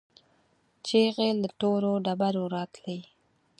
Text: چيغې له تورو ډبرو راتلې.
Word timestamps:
چيغې 0.85 1.29
له 1.41 1.49
تورو 1.59 1.93
ډبرو 2.05 2.43
راتلې. 2.55 2.99